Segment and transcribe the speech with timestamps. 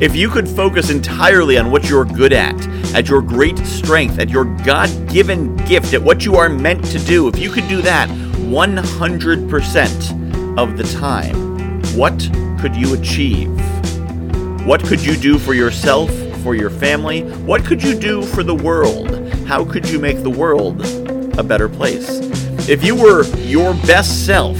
[0.00, 2.52] If you could focus entirely on what you're good at,
[2.96, 6.98] at your great strength, at your God given gift, at what you are meant to
[6.98, 12.28] do, if you could do that 100% of the time, what
[12.60, 13.48] could you achieve?
[14.66, 16.10] What could you do for yourself,
[16.42, 17.22] for your family?
[17.44, 19.28] What could you do for the world?
[19.46, 20.84] How could you make the world
[21.38, 22.18] a better place?
[22.68, 24.58] If you were your best self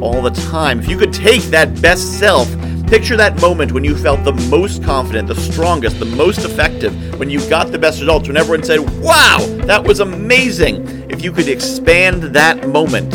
[0.00, 2.48] all the time, if you could take that best self
[2.88, 7.28] Picture that moment when you felt the most confident, the strongest, the most effective, when
[7.28, 11.10] you got the best results, when everyone said, Wow, that was amazing!
[11.10, 13.12] If you could expand that moment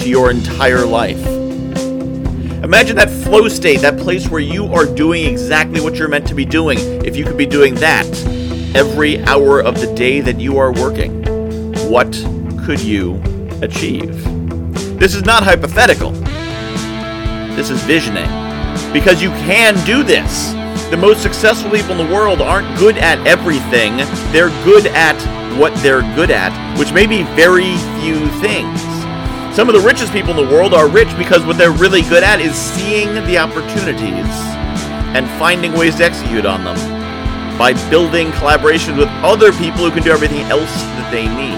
[0.00, 1.18] to your entire life.
[2.62, 6.34] Imagine that flow state, that place where you are doing exactly what you're meant to
[6.36, 6.78] be doing.
[7.04, 8.06] If you could be doing that
[8.76, 11.24] every hour of the day that you are working,
[11.90, 12.12] what
[12.64, 13.20] could you
[13.60, 14.22] achieve?
[15.00, 16.12] This is not hypothetical.
[17.56, 18.45] This is visioning
[18.92, 20.52] because you can do this.
[20.90, 23.96] The most successful people in the world aren't good at everything,
[24.32, 25.16] they're good at
[25.58, 28.80] what they're good at, which may be very few things.
[29.56, 32.22] Some of the richest people in the world are rich because what they're really good
[32.22, 34.28] at is seeing the opportunities
[35.16, 36.76] and finding ways to execute on them
[37.56, 40.70] by building collaborations with other people who can do everything else
[41.00, 41.56] that they need.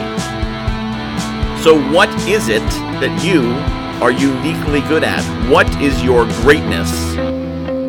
[1.62, 2.62] So, what is it
[3.02, 3.42] that you
[4.00, 5.20] are uniquely good at?
[5.50, 7.14] What is your greatness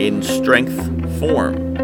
[0.02, 0.74] in strength
[1.20, 1.76] form?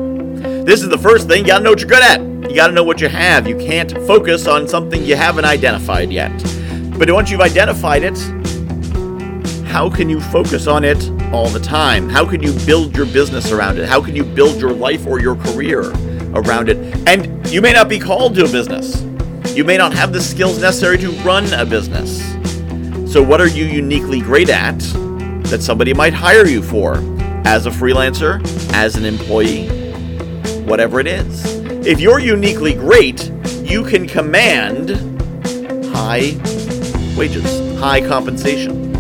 [0.65, 1.41] This is the first thing.
[1.41, 2.21] You gotta know what you're good at.
[2.49, 3.47] You gotta know what you have.
[3.47, 6.31] You can't focus on something you haven't identified yet.
[6.97, 8.17] But once you've identified it,
[9.67, 12.09] how can you focus on it all the time?
[12.09, 13.87] How can you build your business around it?
[13.87, 15.81] How can you build your life or your career
[16.33, 16.77] around it?
[17.07, 19.03] And you may not be called to a business.
[19.55, 22.34] You may not have the skills necessary to run a business.
[23.15, 24.77] So, what are you uniquely great at
[25.43, 26.95] that somebody might hire you for
[27.45, 29.69] as a freelancer, as an employee,
[30.65, 31.45] whatever it is?
[31.87, 33.31] If you're uniquely great,
[33.63, 34.89] you can command
[35.95, 36.35] high
[37.17, 38.91] wages, high compensation.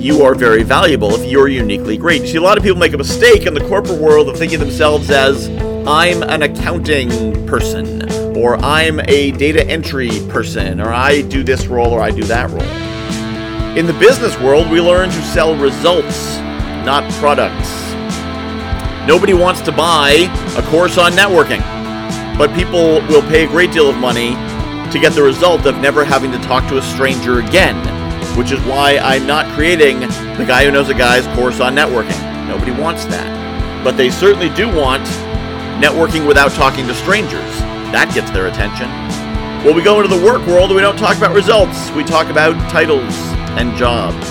[0.00, 2.22] You are very valuable if you're uniquely great.
[2.22, 4.58] You see, a lot of people make a mistake in the corporate world of thinking
[4.58, 5.50] themselves as
[5.86, 7.99] I'm an accounting person
[8.40, 12.48] or I'm a data entry person, or I do this role, or I do that
[12.48, 13.76] role.
[13.76, 16.38] In the business world, we learn to sell results,
[16.86, 17.68] not products.
[19.06, 21.60] Nobody wants to buy a course on networking,
[22.38, 24.30] but people will pay a great deal of money
[24.90, 27.76] to get the result of never having to talk to a stranger again,
[28.38, 32.18] which is why I'm not creating the guy who knows a guy's course on networking.
[32.48, 33.84] Nobody wants that.
[33.84, 35.04] But they certainly do want
[35.82, 37.69] networking without talking to strangers.
[37.92, 38.88] That gets their attention.
[39.64, 41.90] Well, we go into the work world, we don't talk about results.
[41.90, 43.14] We talk about titles
[43.58, 44.26] and jobs.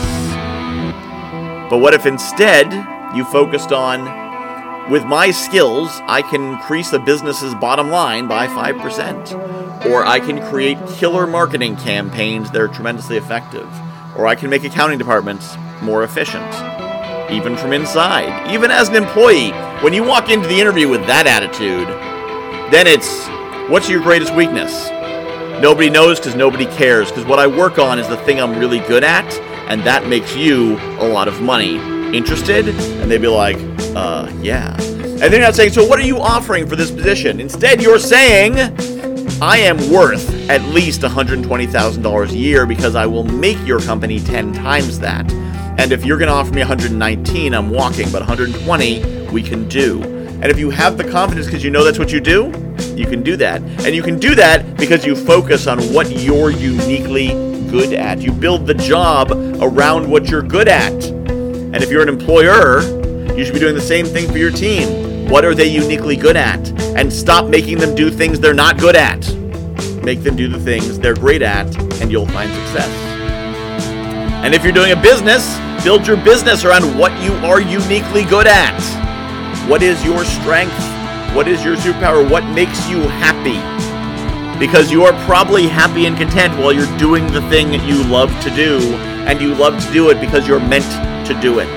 [1.69, 2.71] But what if instead
[3.15, 9.85] you focused on, with my skills, I can increase a business's bottom line by 5%.
[9.85, 13.69] Or I can create killer marketing campaigns that are tremendously effective.
[14.17, 16.51] Or I can make accounting departments more efficient.
[17.29, 18.51] Even from inside.
[18.51, 19.51] Even as an employee,
[19.83, 21.87] when you walk into the interview with that attitude,
[22.71, 23.27] then it's
[23.69, 24.89] What's your greatest weakness?
[25.61, 27.09] Nobody knows because nobody cares.
[27.09, 29.31] Because what I work on is the thing I'm really good at,
[29.69, 31.75] and that makes you a lot of money.
[32.17, 32.67] Interested?
[32.67, 33.57] And they'd be like,
[33.95, 34.75] uh, yeah.
[34.81, 37.39] And they're not saying, so what are you offering for this position?
[37.39, 38.57] Instead, you're saying,
[39.39, 44.51] I am worth at least $120,000 a year because I will make your company 10
[44.51, 45.31] times that.
[45.77, 50.01] And if you're going to offer me 119, I'm walking, but 120 we can do.
[50.01, 52.51] And if you have the confidence because you know that's what you do,
[52.99, 53.61] you can do that.
[53.61, 57.29] And you can do that because you focus on what you're uniquely
[57.69, 58.19] good at.
[58.19, 60.91] You build the job around what you're good at.
[61.05, 62.81] And if you're an employer,
[63.35, 65.29] you should be doing the same thing for your team.
[65.29, 66.59] What are they uniquely good at?
[66.97, 69.19] And stop making them do things they're not good at.
[70.03, 71.67] Make them do the things they're great at,
[72.01, 72.89] and you'll find success.
[74.43, 78.47] And if you're doing a business, build your business around what you are uniquely good
[78.47, 78.79] at.
[79.69, 80.88] What is your strength?
[81.35, 82.27] What is your superpower?
[82.27, 83.59] What makes you happy?
[84.59, 88.29] Because you are probably happy and content while you're doing the thing that you love
[88.41, 88.79] to do,
[89.29, 90.89] and you love to do it because you're meant
[91.27, 91.69] to do it.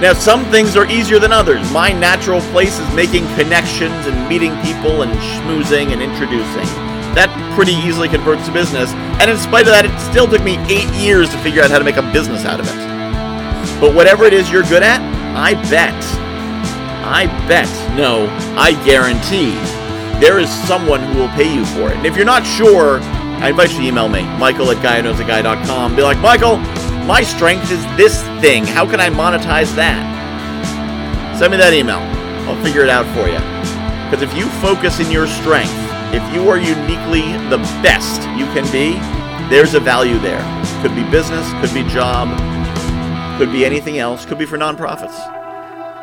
[0.00, 1.70] Now, some things are easier than others.
[1.72, 6.66] My natural place is making connections and meeting people and schmoozing and introducing.
[7.14, 8.90] That pretty easily converts to business,
[9.20, 11.78] and in spite of that, it still took me eight years to figure out how
[11.78, 13.80] to make a business out of it.
[13.80, 15.00] But whatever it is you're good at,
[15.34, 15.94] I bet,
[17.06, 19.52] I bet, no, I guarantee,
[20.20, 21.96] there is someone who will pay you for it.
[21.96, 23.00] And if you're not sure,
[23.42, 25.96] I invite you to email me, michael at guywhoknowsaguy.com.
[25.96, 26.56] Be like, Michael,
[27.04, 28.64] my strength is this thing.
[28.64, 30.00] How can I monetize that?
[31.38, 32.00] Send me that email.
[32.48, 33.38] I'll figure it out for you.
[34.08, 35.74] Because if you focus in your strength,
[36.14, 38.98] if you are uniquely the best you can be,
[39.50, 40.40] there's a value there.
[40.80, 42.32] Could be business, could be job,
[43.36, 45.43] could be anything else, could be for nonprofits.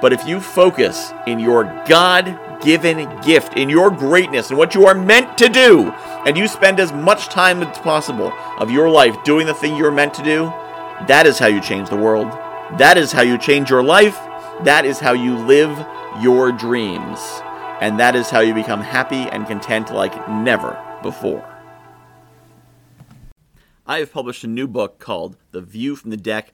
[0.01, 4.85] But if you focus in your God given gift, in your greatness, and what you
[4.87, 5.91] are meant to do,
[6.25, 9.91] and you spend as much time as possible of your life doing the thing you're
[9.91, 10.45] meant to do,
[11.07, 12.27] that is how you change the world.
[12.77, 14.15] That is how you change your life.
[14.63, 15.77] That is how you live
[16.21, 17.19] your dreams.
[17.79, 21.47] And that is how you become happy and content like never before.
[23.87, 26.53] I have published a new book called The View from the Deck